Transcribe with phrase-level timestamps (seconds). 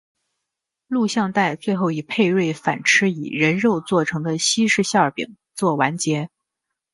[0.87, 6.31] 录像带最后以佩芮反吃以人肉做成的西式馅饼作完结。